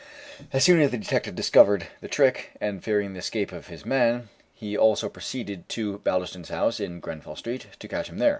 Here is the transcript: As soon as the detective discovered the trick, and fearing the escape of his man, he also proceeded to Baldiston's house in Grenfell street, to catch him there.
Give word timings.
As 0.51 0.63
soon 0.63 0.81
as 0.81 0.89
the 0.89 0.97
detective 0.97 1.35
discovered 1.35 1.85
the 1.99 2.07
trick, 2.07 2.57
and 2.59 2.83
fearing 2.83 3.13
the 3.13 3.19
escape 3.19 3.51
of 3.51 3.67
his 3.67 3.85
man, 3.85 4.29
he 4.55 4.75
also 4.75 5.07
proceeded 5.09 5.69
to 5.69 5.99
Baldiston's 5.99 6.49
house 6.49 6.79
in 6.79 6.99
Grenfell 6.99 7.35
street, 7.35 7.67
to 7.77 7.87
catch 7.87 8.09
him 8.09 8.17
there. 8.17 8.29